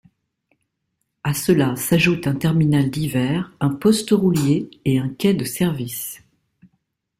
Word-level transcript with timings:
À 1.23 1.35
cela 1.35 1.75
s'ajoutent 1.75 2.25
un 2.25 2.33
terminal 2.33 2.89
divers, 2.89 3.55
un 3.59 3.69
poste 3.69 4.09
roulier 4.09 4.67
et 4.83 4.97
un 4.97 5.09
quai 5.09 5.35
de 5.35 5.45
service. 5.45 6.23